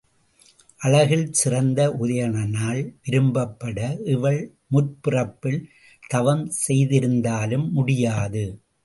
[0.79, 3.77] அழகிற் சிறந்த உதயணனால் விரும்பப்பட
[4.05, 4.39] இவள்
[4.71, 5.61] முற்பிறப்பில்
[6.09, 8.43] தவம் செய்திருந்தாலும் முடியாது.